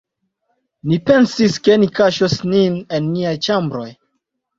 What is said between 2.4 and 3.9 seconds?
nin en niaj ĉambroj.